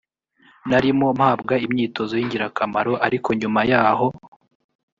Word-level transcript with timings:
narimo 0.69 1.07
mpabwa 1.17 1.55
imyitozo 1.65 2.13
y 2.19 2.23
ingirakamaro 2.25 2.93
ariko 3.05 3.29
nyuma 3.39 3.61
yaho 3.71 4.07